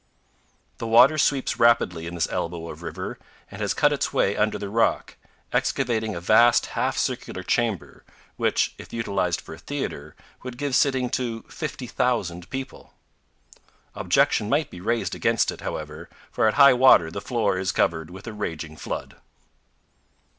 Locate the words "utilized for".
8.91-9.53